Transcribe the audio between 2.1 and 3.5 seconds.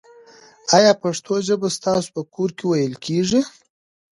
په کور کې ویل کېږي؟